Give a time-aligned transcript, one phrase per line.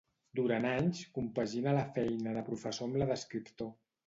[0.37, 3.73] Durant anys compagina la feina de professor amb la d'escriptor.